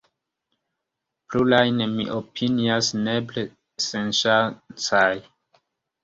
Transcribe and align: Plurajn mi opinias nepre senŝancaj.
Plurajn 1.33 1.83
mi 1.91 2.05
opinias 2.15 2.89
nepre 3.01 3.43
senŝancaj. 3.89 5.11